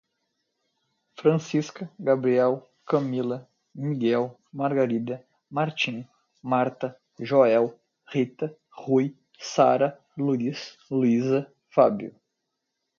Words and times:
Francisca, 1.19 1.87
Gabriel, 1.99 2.67
Camila, 2.87 3.45
Miguel, 3.75 4.35
Margarida, 4.51 5.23
Martim, 5.51 6.07
Marta, 6.41 6.95
Joel, 7.19 7.77
Rita, 8.11 8.51
Rui, 8.79 9.13
Sara, 9.39 9.99
Luís, 10.17 10.75
Luísa, 10.89 11.45
Fábio 11.69 12.15